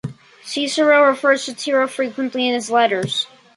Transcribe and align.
Cicero 0.43 1.03
refers 1.07 1.45
to 1.45 1.53
Tiro 1.53 1.87
frequently 1.87 2.47
in 2.47 2.55
his 2.55 2.71
letters. 2.71 3.27